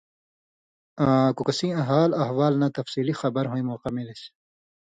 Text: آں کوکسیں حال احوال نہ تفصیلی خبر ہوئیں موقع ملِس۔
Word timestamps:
آں 1.05 1.27
کوکسیں 1.37 1.75
حال 1.87 2.09
احوال 2.23 2.53
نہ 2.61 2.67
تفصیلی 2.77 3.13
خبر 3.21 3.43
ہوئیں 3.49 3.67
موقع 3.69 3.89
ملِس۔ 3.95 4.21